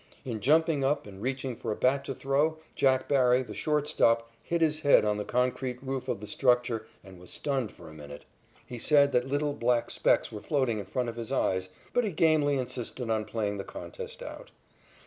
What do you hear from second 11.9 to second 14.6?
but he gamely insisted on playing the contest out.